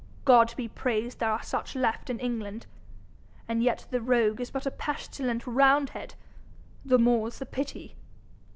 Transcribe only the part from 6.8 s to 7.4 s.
the more's